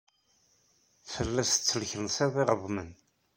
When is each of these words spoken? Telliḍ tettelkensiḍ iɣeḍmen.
Telliḍ 1.11 1.47
tettelkensiḍ 1.49 2.35
iɣeḍmen. 2.41 2.89